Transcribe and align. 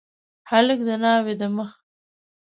هلک 0.49 0.79
د 0.87 0.89
ناوي 1.03 1.33
د 1.39 1.43
مخ 1.55 1.69